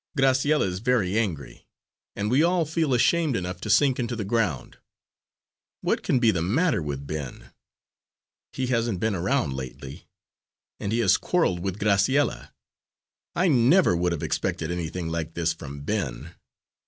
Graciella 0.17 0.65
is 0.65 0.79
very 0.79 1.15
angry, 1.15 1.67
and 2.15 2.31
we 2.31 2.41
all 2.41 2.65
feel 2.65 2.95
ashamed 2.95 3.35
enough 3.35 3.61
to 3.61 3.69
sink 3.69 3.99
into 3.99 4.15
the 4.15 4.25
ground. 4.25 4.79
What 5.81 6.01
can 6.01 6.17
be 6.17 6.31
the 6.31 6.41
matter 6.41 6.81
with 6.81 7.05
Ben? 7.05 7.51
He 8.51 8.65
hasn't 8.65 8.99
been 8.99 9.13
around 9.13 9.53
lately, 9.53 10.07
and 10.79 10.91
he 10.91 11.01
has 11.01 11.17
quarrelled 11.17 11.59
with 11.59 11.77
Graciella. 11.77 12.51
I 13.35 13.47
never 13.47 13.95
would 13.95 14.11
have 14.11 14.23
expected 14.23 14.71
anything 14.71 15.07
like 15.09 15.35
this 15.35 15.53
from 15.53 15.81
Ben." 15.83 16.33